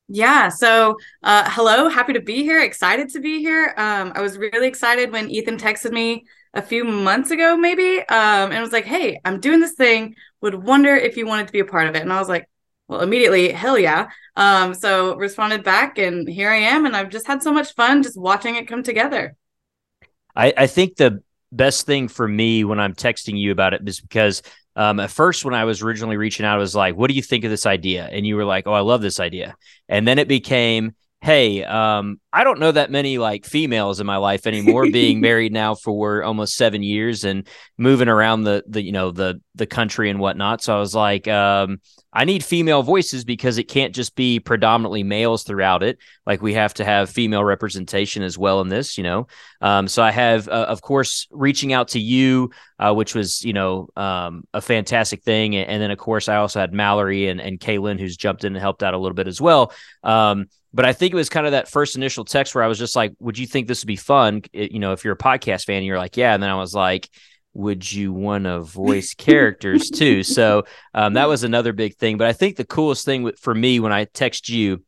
[0.08, 0.50] Yeah.
[0.50, 2.62] So, uh, hello, happy to be here.
[2.62, 3.74] Excited to be here.
[3.78, 8.52] Um, I was really excited when Ethan texted me a few months ago, maybe, um,
[8.52, 10.16] and was like, "Hey, I'm doing this thing.
[10.42, 12.48] Would wonder if you wanted to be a part of it." And I was like,
[12.88, 17.28] "Well, immediately, hell yeah!" Um, so responded back, and here I am, and I've just
[17.28, 19.36] had so much fun just watching it come together.
[20.38, 24.00] I, I think the best thing for me when I'm texting you about it is
[24.00, 24.42] because
[24.76, 27.24] um, at first when I was originally reaching out, I was like, "What do you
[27.24, 29.56] think of this idea?" And you were like, "Oh, I love this idea."
[29.90, 34.18] And then it became, "Hey, um, I don't know that many like females in my
[34.18, 34.90] life anymore.
[34.92, 39.42] being married now for almost seven years and moving around the the you know the
[39.56, 41.80] the country and whatnot." So I was like, um,
[42.18, 46.00] I need female voices because it can't just be predominantly males throughout it.
[46.26, 49.28] Like we have to have female representation as well in this, you know.
[49.62, 52.50] Um, so I have, uh, of course, reaching out to you,
[52.80, 55.56] uh, which was, you know, um, a fantastic thing.
[55.56, 58.62] And, then, of course, I also had Mallory and, and Kaylin, who's jumped in and
[58.62, 59.72] helped out a little bit as well.
[60.02, 62.80] Um, but I think it was kind of that first initial text where I was
[62.80, 65.18] just like, "Would you think this would be fun?" It, you know, if you're a
[65.18, 67.10] podcast fan, you're like, "Yeah," and then I was like
[67.58, 70.24] would you want to voice characters too?
[70.24, 72.18] So um, that was another big thing.
[72.18, 74.84] But I think the coolest thing for me when I text you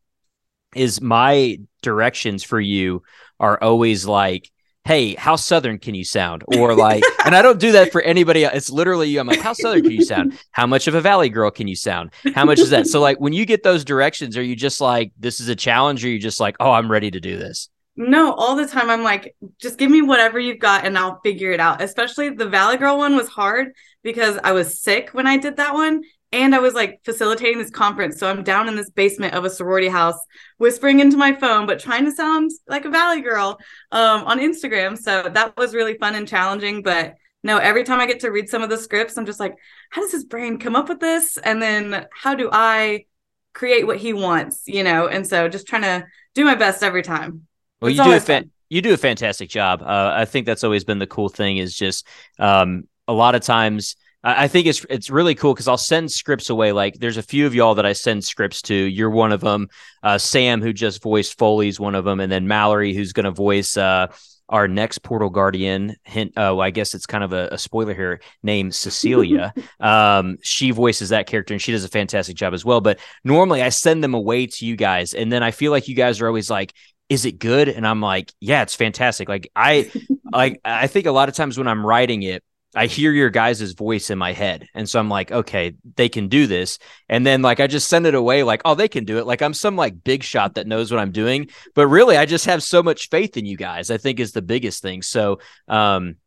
[0.76, 3.02] is my directions for you
[3.40, 4.52] are always like,
[4.90, 6.44] hey, how southern can you sound?
[6.48, 8.56] Or like, and I don't do that for anybody else.
[8.56, 9.20] It's literally, you.
[9.20, 10.40] I'm like, how southern can you sound?
[10.50, 12.10] How much of a valley girl can you sound?
[12.34, 12.88] How much is that?
[12.88, 16.04] So like, when you get those directions, are you just like, this is a challenge,
[16.04, 17.70] or you just like, oh, I'm ready to do this?
[17.98, 21.52] No, all the time I'm like, just give me whatever you've got and I'll figure
[21.52, 21.84] it out.
[21.84, 25.76] Especially the Valley Girl one was hard because I was sick when I did that
[25.76, 26.02] one.
[26.32, 28.20] And I was like facilitating this conference.
[28.20, 30.20] So I'm down in this basement of a sorority house,
[30.58, 33.58] whispering into my phone, but trying to sound like a Valley Girl
[33.92, 34.98] um, on Instagram.
[34.98, 36.84] So that was really fun and challenging.
[36.84, 39.56] But no, every time I get to read some of the scripts, I'm just like,
[39.90, 41.38] how does his brain come up with this?
[41.38, 43.06] And then how do I
[43.54, 45.08] create what he wants, you know?
[45.08, 47.48] And so just trying to do my best every time.
[47.82, 49.82] Well, it's you do a fan- you do a fantastic job.
[49.82, 52.06] Uh, I think that's always been the cool thing is just
[52.38, 53.96] um, a lot of times.
[54.22, 56.74] I think it's it's really cool because I'll send scripts away.
[56.74, 58.76] Like there's a few of y'all that I send scripts to.
[58.76, 59.70] You're one of them.
[60.04, 63.32] Uh, Sam, who just voiced Foley's one of them, and then Mallory, who's going to
[63.32, 64.08] voice uh,
[64.50, 65.96] our next Portal Guardian.
[66.04, 68.20] Hint, Oh, I guess it's kind of a, a spoiler here.
[68.44, 69.54] Named Cecilia.
[69.80, 72.82] um, she voices that character, and she does a fantastic job as well.
[72.82, 75.96] But normally, I send them away to you guys, and then I feel like you
[75.96, 76.74] guys are always like,
[77.08, 77.70] is it good?
[77.70, 79.30] And I'm like, yeah, it's fantastic.
[79.30, 79.92] Like I
[80.32, 82.44] like I think a lot of times when I'm writing it,
[82.76, 84.68] I hear your guys' voice in my head.
[84.76, 86.78] And so I'm like, okay, they can do this.
[87.08, 89.26] And then like I just send it away like, oh, they can do it.
[89.26, 91.50] Like I'm some like big shot that knows what I'm doing.
[91.74, 94.42] But really, I just have so much faith in you guys, I think is the
[94.42, 95.02] biggest thing.
[95.02, 96.18] So um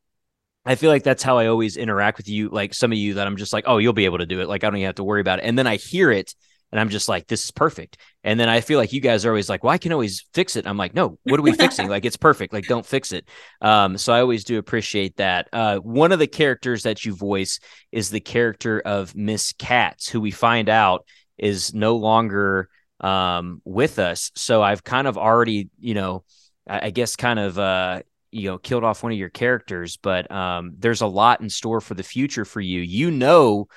[0.64, 3.26] I feel like that's how I always interact with you, like some of you that
[3.26, 4.48] I'm just like, oh, you'll be able to do it.
[4.48, 5.44] Like I don't even have to worry about it.
[5.44, 6.35] And then I hear it
[6.73, 7.99] and I'm just like, this is perfect.
[8.25, 10.57] And then I feel like you guys are always like, well, I can always fix
[10.57, 10.67] it.
[10.67, 11.89] I'm like, no, what are we fixing?
[11.89, 12.53] like, it's perfect.
[12.53, 13.29] Like, don't fix it.
[13.61, 15.49] Um, so I always do appreciate that.
[15.53, 17.61] Uh, one of the characters that you voice
[17.93, 21.05] is the character of Miss Katz, who we find out
[21.37, 24.31] is no longer um, with us.
[24.35, 26.25] So I've kind of already, you know,
[26.67, 30.31] I, I guess kind of, uh, you know, killed off one of your characters, but
[30.31, 32.81] um, there's a lot in store for the future for you.
[32.81, 33.69] You know,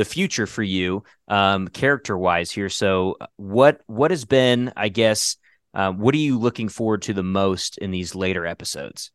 [0.00, 2.70] the future for you um, character wise here.
[2.70, 5.36] So what what has been, I guess,
[5.74, 9.10] uh, what are you looking forward to the most in these later episodes?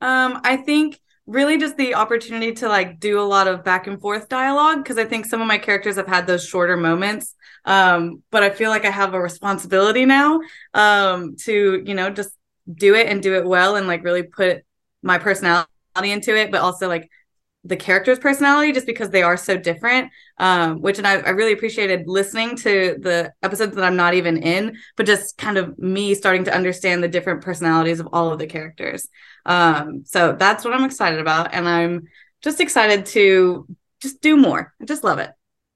[0.00, 4.00] Um, I think really just the opportunity to like do a lot of back and
[4.00, 7.36] forth dialogue because I think some of my characters have had those shorter moments.
[7.64, 10.40] Um, but I feel like I have a responsibility now
[10.74, 12.30] um, to you know just
[12.68, 14.64] do it and do it well and like really put
[15.04, 15.68] my personality
[16.02, 17.08] into it, but also like
[17.64, 21.52] the character's personality just because they are so different um, which and I, I, really
[21.52, 26.14] appreciated listening to the episodes that i'm not even in but just kind of me
[26.14, 29.08] starting to understand the different personalities of all of the characters
[29.46, 32.08] um, so that's what i'm excited about and i'm
[32.42, 33.66] just excited to
[34.00, 35.30] just do more i just love it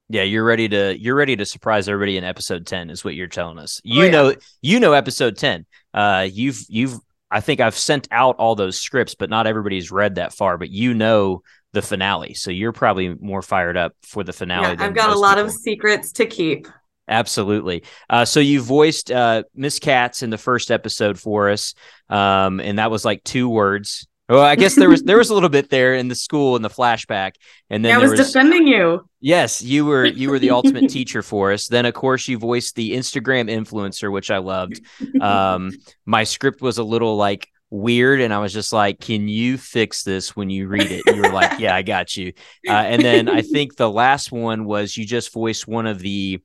[0.09, 3.27] yeah you're ready to you're ready to surprise everybody in episode 10 is what you're
[3.27, 4.11] telling us you oh, yeah.
[4.11, 6.99] know you know episode 10 uh you've you've
[7.31, 10.57] I think I've sent out all those scripts, but not everybody's read that far.
[10.57, 11.43] But you know
[11.75, 12.35] the finale.
[12.35, 14.77] So you're probably more fired up for the finale.
[14.79, 15.51] Yeah, I've got a lot people.
[15.51, 16.67] of secrets to keep.
[17.07, 17.85] Absolutely.
[18.09, 21.75] Uh, so you voiced uh, Miss Katz in the first episode for us,
[22.09, 24.07] um, and that was like two words.
[24.27, 26.63] Well, I guess there was there was a little bit there in the school in
[26.63, 27.33] the flashback,
[27.69, 29.07] and then yeah, I was, was, defending you.
[29.21, 31.67] Yes, you were you were the ultimate teacher for us.
[31.67, 34.81] Then, of course, you voiced the Instagram influencer, which I loved.
[35.21, 35.73] Um,
[36.07, 40.05] my script was a little like weird and i was just like can you fix
[40.05, 41.03] this when you read it?
[41.07, 42.33] You were like yeah i got you.
[42.69, 46.41] Uh, and then i think the last one was you just voiced one of the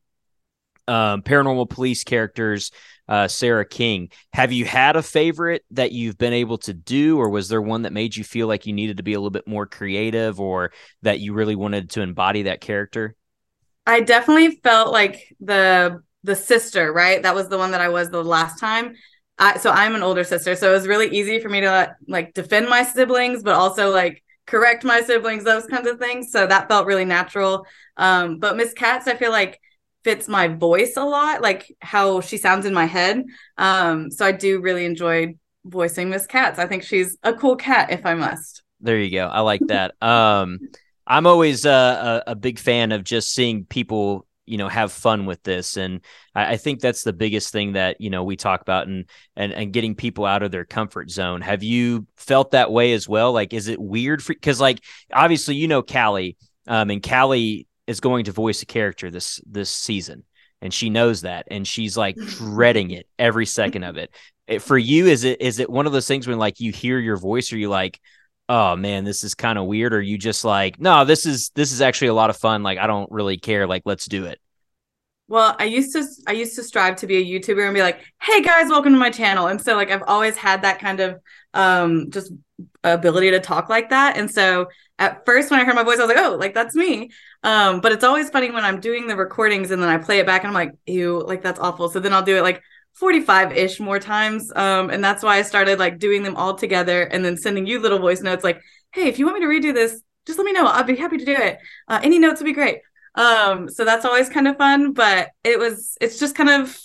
[0.87, 2.71] um, paranormal police characters
[3.07, 4.09] uh, sarah king.
[4.33, 7.81] Have you had a favorite that you've been able to do or was there one
[7.81, 10.71] that made you feel like you needed to be a little bit more creative or
[11.01, 13.15] that you really wanted to embody that character?
[13.85, 17.23] I definitely felt like the the sister right?
[17.23, 18.95] That was the one that i was the last time
[19.39, 22.33] I, so I'm an older sister, so it was really easy for me to like
[22.33, 26.31] defend my siblings, but also like correct my siblings, those kinds of things.
[26.31, 27.65] So that felt really natural.
[27.97, 29.59] Um, but Miss Katz, I feel like
[30.03, 33.23] fits my voice a lot, like how she sounds in my head.
[33.57, 36.59] Um, so I do really enjoy voicing Miss Katz.
[36.59, 38.63] I think she's a cool cat, if I must.
[38.81, 39.27] There you go.
[39.27, 39.95] I like that.
[40.01, 40.59] Um,
[41.05, 45.25] I'm always uh, a, a big fan of just seeing people you know have fun
[45.25, 45.77] with this.
[45.77, 46.01] And
[46.33, 49.53] I, I, think that's the biggest thing that you know we talk about and and
[49.53, 51.41] and getting people out of their comfort zone.
[51.41, 53.31] Have you felt that way as well?
[53.31, 54.83] Like is it weird for because like
[55.13, 59.69] obviously you know callie um and callie is going to voice a character this this
[59.69, 60.23] season
[60.61, 64.11] and she knows that and she's like dreading it every second of it.
[64.61, 67.17] for you is it is it one of those things when like you hear your
[67.17, 67.99] voice or you like
[68.49, 69.93] oh man, this is kind of weird?
[69.93, 72.63] Or you just like, no, this is this is actually a lot of fun.
[72.63, 73.67] Like I don't really care.
[73.67, 74.39] Like let's do it.
[75.27, 78.01] Well, I used to I used to strive to be a YouTuber and be like,
[78.19, 81.19] "Hey guys, welcome to my channel." And so like I've always had that kind of
[81.53, 82.33] um just
[82.83, 84.17] ability to talk like that.
[84.17, 86.75] And so at first when I heard my voice I was like, "Oh, like that's
[86.75, 87.11] me."
[87.43, 90.25] Um but it's always funny when I'm doing the recordings and then I play it
[90.25, 93.79] back and I'm like, "Ew, like that's awful." So then I'll do it like 45-ish
[93.79, 97.37] more times um and that's why I started like doing them all together and then
[97.37, 100.37] sending you little voice notes like hey if you want me to redo this just
[100.37, 100.67] let me know.
[100.67, 101.57] I'll be happy to do it.
[101.87, 102.79] Uh, any notes would be great.
[103.15, 106.79] Um so that's always kind of fun but it was it's just kind of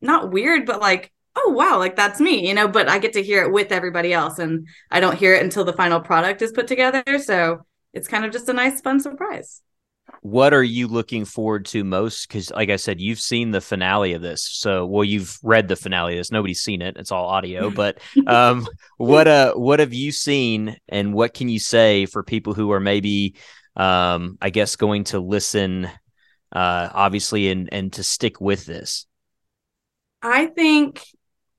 [0.00, 3.22] not weird but like oh wow like that's me you know but i get to
[3.22, 6.52] hear it with everybody else and i don't hear it until the final product is
[6.52, 9.62] put together so it's kind of just a nice fun surprise
[10.22, 12.28] what are you looking forward to most?
[12.28, 14.48] Because, like I said, you've seen the finale of this.
[14.48, 16.30] So, well, you've read the finale of this.
[16.30, 16.96] Nobody's seen it.
[16.96, 17.70] It's all audio.
[17.82, 22.54] But um, what uh, what have you seen, and what can you say for people
[22.54, 23.34] who are maybe,
[23.74, 25.86] um, I guess, going to listen,
[26.52, 29.06] uh, obviously, and and to stick with this?
[30.22, 31.04] I think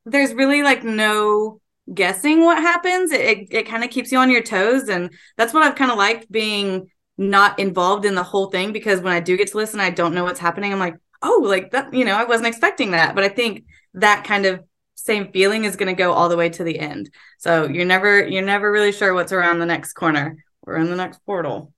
[0.06, 1.60] there's really like no
[1.94, 3.12] guessing what happens.
[3.12, 5.92] It it, it kind of keeps you on your toes, and that's what I've kind
[5.92, 9.58] of liked being not involved in the whole thing because when I do get to
[9.58, 10.72] listen, I don't know what's happening.
[10.72, 13.16] I'm like, oh, like that, you know, I wasn't expecting that.
[13.16, 14.64] But I think that kind of
[14.96, 17.10] same feeling is going to go all the way to the end.
[17.38, 20.96] So you're never you're never really sure what's around the next corner or in the
[20.96, 21.74] next portal.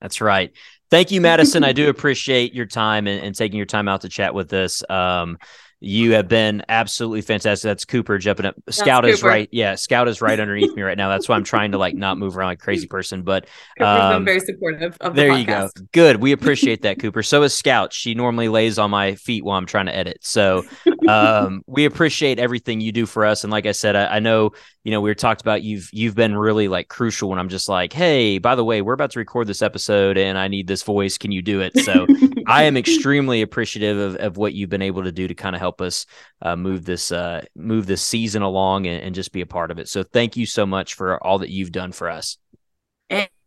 [0.00, 0.52] That's right.
[0.90, 1.64] Thank you, Madison.
[1.64, 4.82] I do appreciate your time and, and, taking your time out to chat with us.
[4.88, 5.38] Um,
[5.80, 7.66] you have been absolutely fantastic.
[7.66, 8.54] That's Cooper jumping up.
[8.68, 9.48] Scout is right.
[9.50, 11.08] Yeah, Scout is right underneath me right now.
[11.08, 13.22] That's why I'm trying to like not move around like crazy person.
[13.22, 13.46] But
[13.80, 15.70] um, been very supportive of there the you go.
[15.92, 16.16] Good.
[16.16, 17.22] We appreciate that, Cooper.
[17.22, 17.94] So is Scout.
[17.94, 20.18] She normally lays on my feet while I'm trying to edit.
[20.20, 20.64] So
[21.08, 23.42] um, we appreciate everything you do for us.
[23.42, 24.52] And like I said, I, I know
[24.84, 27.70] you know we were talked about you've you've been really like crucial when I'm just
[27.70, 30.82] like, hey, by the way, we're about to record this episode and I need this
[30.82, 31.16] voice.
[31.16, 31.78] Can you do it?
[31.78, 32.06] So
[32.46, 35.60] I am extremely appreciative of, of what you've been able to do to kind of
[35.60, 36.06] help us
[36.42, 39.78] uh, move this uh, move this season along and, and just be a part of
[39.78, 39.88] it.
[39.88, 42.38] So thank you so much for all that you've done for us.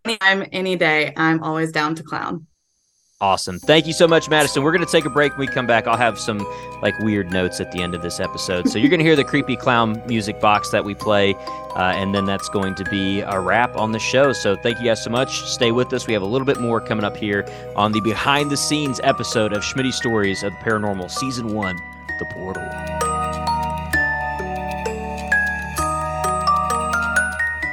[0.06, 2.48] Anytime, any day, I'm always down to clown.
[3.24, 3.58] Awesome.
[3.58, 4.64] Thank you so much, Madison.
[4.64, 5.32] We're going to take a break.
[5.38, 6.40] When we come back, I'll have some
[6.82, 8.68] like weird notes at the end of this episode.
[8.68, 12.14] So you're going to hear the creepy clown music box that we play, uh, and
[12.14, 14.34] then that's going to be a wrap on the show.
[14.34, 15.44] So thank you guys so much.
[15.44, 16.06] Stay with us.
[16.06, 19.54] We have a little bit more coming up here on the behind the scenes episode
[19.54, 21.78] of Schmitty Stories of the Paranormal Season 1
[22.24, 22.64] The Portal.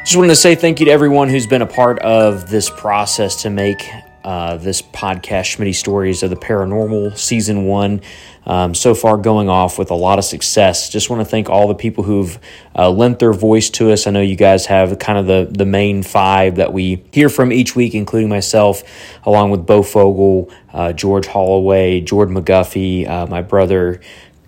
[0.04, 3.42] Just wanted to say thank you to everyone who's been a part of this process
[3.42, 3.88] to make
[4.24, 8.00] uh, this podcast, Schmitty Stories of the Paranormal, Season 1.
[8.46, 10.88] Um, so far, going off with a lot of success.
[10.88, 12.38] Just want to thank all the people who've
[12.76, 14.06] uh, lent their voice to us.
[14.06, 17.52] I know you guys have kind of the, the main five that we hear from
[17.52, 18.82] each week, including myself,
[19.24, 24.00] along with Bo Fogel, uh, George Holloway, Jordan McGuffey, uh, my brother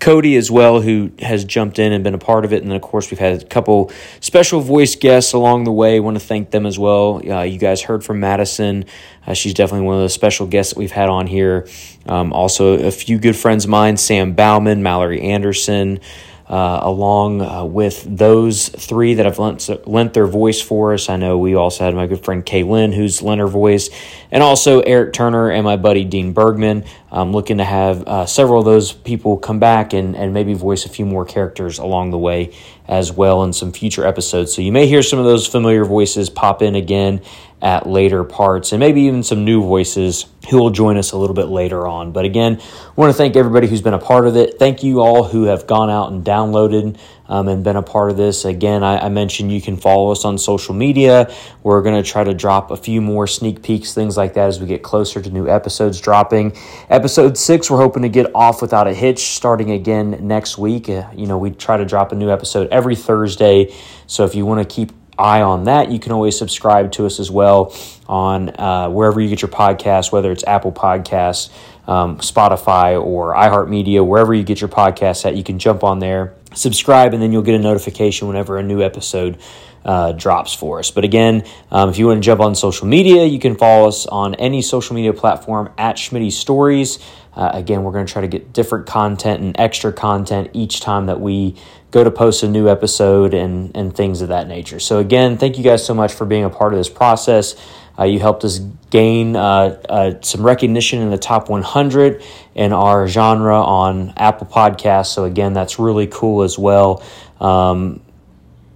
[0.03, 2.61] Cody as well, who has jumped in and been a part of it.
[2.61, 3.89] And then, of course, we've had a couple
[4.19, 6.01] special voice guests along the way.
[6.01, 7.21] Want to thank them as well.
[7.25, 8.83] Uh, you guys heard from Madison.
[9.25, 11.69] Uh, she's definitely one of the special guests that we've had on here.
[12.05, 16.01] Um, also, a few good friends of mine Sam Bauman, Mallory Anderson
[16.47, 21.09] uh, along uh, with those three that have lent, lent their voice for us.
[21.09, 23.89] I know we also had my good friend Kaylin, who's lent her voice,
[24.29, 26.83] and also Eric Turner and my buddy Dean Bergman.
[27.11, 30.85] I'm looking to have uh, several of those people come back and, and maybe voice
[30.85, 32.53] a few more characters along the way
[32.87, 34.53] as well in some future episodes.
[34.53, 37.21] So you may hear some of those familiar voices pop in again
[37.63, 41.33] at later parts and maybe even some new voices who will join us a little
[41.33, 42.11] bit later on.
[42.11, 44.59] But again, I want to thank everybody who's been a part of it.
[44.59, 46.99] Thank you all who have gone out and downloaded
[47.29, 48.43] um, and been a part of this.
[48.43, 51.33] Again, I, I, mentioned you can follow us on social media.
[51.63, 54.59] We're going to try to drop a few more sneak peeks, things like that, as
[54.59, 56.57] we get closer to new episodes dropping.
[56.89, 60.89] Episode six, we're hoping to get off without a hitch starting again next week.
[60.89, 63.73] Uh, you know, we try to drop a new episode every Thursday.
[64.05, 67.19] So if you want to keep eye on that, you can always subscribe to us
[67.19, 67.75] as well
[68.07, 71.49] on uh, wherever you get your podcasts, whether it's Apple Podcasts,
[71.87, 75.35] um, Spotify, or iHeartMedia, wherever you get your podcasts at.
[75.35, 78.81] You can jump on there, subscribe, and then you'll get a notification whenever a new
[78.81, 79.37] episode
[79.85, 80.91] uh, drops for us.
[80.91, 84.05] But again, um, if you want to jump on social media, you can follow us
[84.05, 86.99] on any social media platform at Schmitty Stories.
[87.35, 91.07] Uh, again, we're going to try to get different content and extra content each time
[91.07, 91.55] that we
[91.91, 94.79] go to post a new episode and, and things of that nature.
[94.79, 97.55] So, again, thank you guys so much for being a part of this process.
[97.97, 102.23] Uh, you helped us gain uh, uh, some recognition in the top 100
[102.55, 105.07] in our genre on Apple Podcasts.
[105.07, 107.03] So, again, that's really cool as well.
[107.39, 108.01] Um,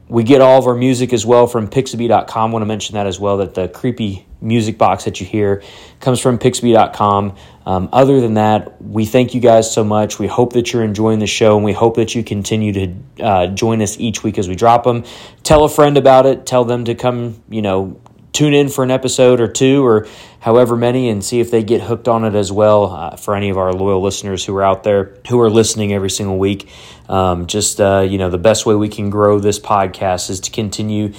[0.09, 2.51] we get all of our music as well from pixabay.com.
[2.51, 5.63] Want to mention that as well that the creepy music box that you hear
[5.99, 7.35] comes from pixabay.com.
[7.65, 10.19] Um, other than that, we thank you guys so much.
[10.19, 13.47] We hope that you're enjoying the show and we hope that you continue to uh,
[13.47, 15.03] join us each week as we drop them.
[15.43, 16.45] Tell a friend about it.
[16.45, 17.99] Tell them to come, you know,
[18.33, 20.07] tune in for an episode or two or
[20.39, 23.49] however many and see if they get hooked on it as well uh, for any
[23.49, 26.69] of our loyal listeners who are out there who are listening every single week.
[27.09, 30.51] Um, just uh, you know the best way we can grow this podcast is to
[30.51, 31.13] continue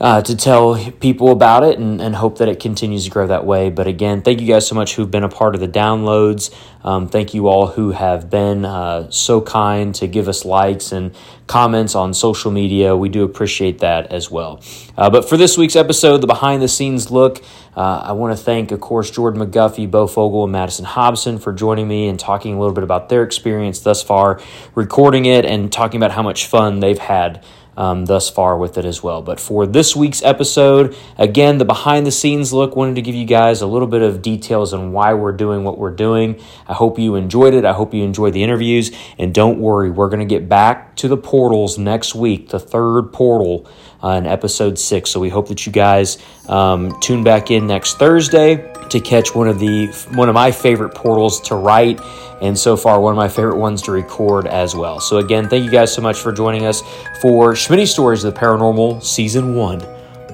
[0.00, 3.44] uh, to tell people about it and, and hope that it continues to grow that
[3.44, 3.70] way.
[3.70, 6.54] But again, thank you guys so much who've been a part of the downloads.
[6.84, 11.14] Um, thank you all who have been uh, so kind to give us likes and
[11.48, 12.96] comments on social media.
[12.96, 14.62] We do appreciate that as well.
[14.96, 17.42] Uh, but for this week's episode, the behind the scenes look,
[17.76, 21.52] uh, I want to thank, of course, Jordan McGuffey, Bo Fogel, and Madison Hobson for
[21.52, 24.40] joining me and talking a little bit about their experience thus far,
[24.74, 27.44] recording it and talking about how much fun they've had
[27.78, 29.22] um, thus far with it as well.
[29.22, 33.24] But for this week's episode, again, the behind the scenes look, wanted to give you
[33.24, 36.40] guys a little bit of details on why we're doing what we're doing.
[36.66, 37.64] I hope you enjoyed it.
[37.64, 38.90] I hope you enjoyed the interviews.
[39.16, 43.12] And don't worry, we're going to get back to the portals next week, the third
[43.12, 43.70] portal
[44.02, 45.10] uh, in episode six.
[45.10, 46.18] So we hope that you guys
[46.48, 50.94] um, tune back in next Thursday to catch one of the one of my favorite
[50.94, 52.00] portals to write
[52.40, 55.00] and so far one of my favorite ones to record as well.
[55.00, 56.82] So again, thank you guys so much for joining us
[57.20, 59.78] for Schmitty Stories of the Paranormal Season 1,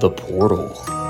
[0.01, 1.04] The Portal.